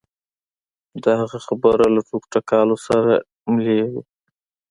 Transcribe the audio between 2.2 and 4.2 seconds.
ټکالو سره ملې وې.